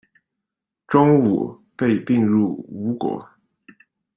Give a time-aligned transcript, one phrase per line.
[0.87, 3.23] 钟吾被并入吴国。